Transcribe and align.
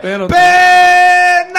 Pênalti. 0.00 0.34
Penalidade 0.34 1.50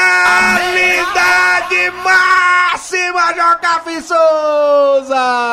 máxima 2.04 3.34
Joca 3.34 3.54
Ocafi 3.54 4.02
Souza! 4.02 5.49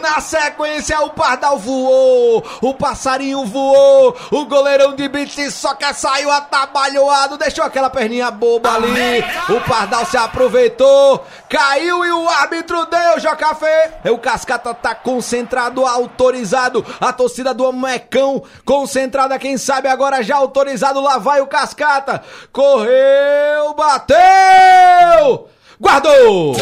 Na 0.00 0.20
sequência, 0.20 1.00
o 1.00 1.10
Pardal 1.10 1.58
voou, 1.58 2.44
o 2.60 2.74
passarinho 2.74 3.44
voou, 3.44 4.16
o 4.30 4.44
goleirão 4.46 4.94
de 4.94 5.08
beat 5.08 5.28
só 5.50 5.74
que 5.74 5.92
saiu 5.94 6.30
atabalhoado, 6.30 7.38
deixou 7.38 7.64
aquela 7.64 7.88
perninha 7.90 8.30
boba 8.30 8.74
ali. 8.74 9.24
O 9.48 9.60
Pardal 9.68 10.04
se 10.06 10.16
aproveitou, 10.16 11.24
caiu 11.48 12.04
e 12.04 12.12
o 12.12 12.28
árbitro 12.28 12.86
deu, 12.86 13.20
Jocafé. 13.20 14.00
O 14.10 14.18
Cascata 14.18 14.74
tá 14.74 14.94
concentrado, 14.94 15.86
autorizado. 15.86 16.84
A 17.00 17.12
torcida 17.12 17.54
do 17.54 17.72
Mecão 17.72 18.42
concentrada, 18.64 19.38
quem 19.38 19.56
sabe 19.56 19.88
agora 19.88 20.22
já 20.22 20.36
autorizado. 20.36 21.00
Lá 21.00 21.18
vai 21.18 21.40
o 21.40 21.46
Cascata. 21.46 22.22
Correu, 22.52 23.74
bateu! 23.76 25.48
Guardou! 25.80 26.56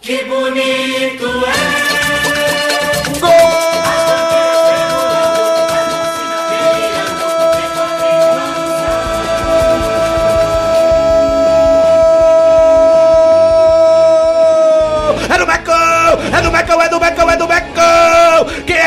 Que 0.00 0.24
bonito 0.24 1.26
é! 1.46 1.79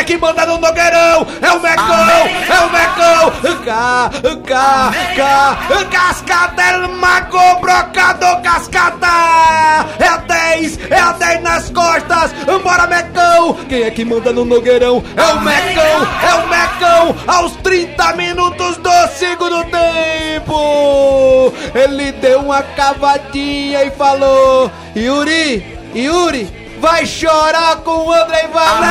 É 0.03 0.05
que 0.05 0.17
manda 0.17 0.45
no 0.45 0.57
Nogueirão? 0.57 1.25
É 1.41 1.51
o 1.53 1.61
Mecão! 1.61 2.27
É 2.49 2.59
o 2.59 2.69
Mecão! 2.71 3.31
Cá, 3.63 4.11
cá, 4.45 4.91
cá! 5.15 5.57
Cascata, 5.89 6.61
el 6.61 6.89
mago, 6.89 7.61
brocador, 7.61 8.41
cascata! 8.41 9.07
É 9.97 10.07
a 10.07 10.17
10, 10.17 10.91
é 10.91 10.99
a 10.99 11.11
10 11.13 11.41
nas 11.41 11.69
costas! 11.69 12.33
Bora, 12.61 12.85
Mecão! 12.85 13.53
Quem 13.69 13.83
é 13.83 13.91
que 13.91 14.03
manda 14.03 14.33
no 14.33 14.43
Nogueirão? 14.43 15.01
É 15.15 15.23
o 15.23 15.39
Mecão! 15.39 16.07
É 16.21 16.33
o 16.35 16.49
Mecão! 16.49 17.15
Aos 17.25 17.53
30 17.57 18.13
minutos 18.13 18.75
do 18.77 19.07
segundo 19.17 19.63
tempo! 19.65 21.53
Ele 21.73 22.11
deu 22.11 22.41
uma 22.41 22.61
cavadinha 22.61 23.85
e 23.85 23.91
falou: 23.91 24.69
Yuri! 24.95 25.79
Yuri, 25.95 26.51
vai 26.79 27.05
chorar 27.05 27.77
com 27.77 28.07
o 28.07 28.11
André 28.11 28.49
Valério. 28.51 28.82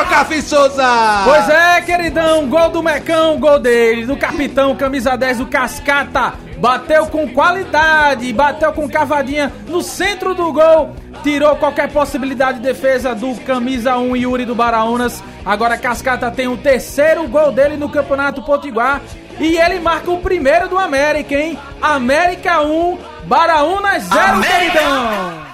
Pua, 0.00 0.04
Jocafi 0.04 0.42
Souza. 0.42 1.22
Pois 1.24 1.48
é, 1.48 1.80
queridão, 1.82 2.46
gol 2.48 2.70
do 2.70 2.82
Mecão, 2.82 3.38
gol 3.38 3.58
dele, 3.58 4.06
do 4.06 4.16
capitão, 4.16 4.74
camisa 4.74 5.16
10 5.16 5.38
do 5.38 5.46
Cascata. 5.46 6.34
Bateu 6.58 7.06
com 7.06 7.28
qualidade, 7.28 8.32
bateu 8.32 8.72
com 8.72 8.88
cavadinha 8.88 9.52
no 9.66 9.82
centro 9.82 10.34
do 10.34 10.52
gol. 10.52 10.94
Tirou 11.22 11.56
qualquer 11.56 11.90
possibilidade 11.90 12.58
de 12.58 12.64
defesa 12.64 13.14
do 13.14 13.34
camisa 13.42 13.96
1 13.96 14.16
Yuri 14.16 14.44
do 14.44 14.54
Baraunas. 14.54 15.22
Agora 15.44 15.76
Cascata 15.76 16.30
tem 16.30 16.48
o 16.48 16.56
terceiro 16.56 17.26
gol 17.28 17.52
dele 17.52 17.76
no 17.76 17.88
Campeonato 17.88 18.42
Potiguar. 18.42 19.00
E 19.38 19.56
ele 19.58 19.80
marca 19.80 20.10
o 20.10 20.20
primeiro 20.20 20.68
do 20.68 20.78
América, 20.78 21.34
hein? 21.34 21.58
América 21.80 22.60
1, 22.60 22.98
Baraunas 23.24 24.04
0, 24.04 24.40
queridão! 24.42 25.49